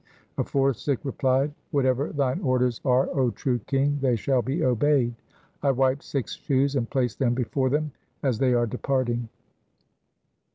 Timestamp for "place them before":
6.89-7.69